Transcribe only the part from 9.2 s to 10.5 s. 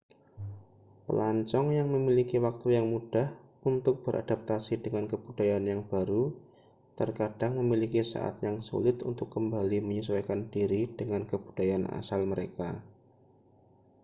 kembali menyesuaikan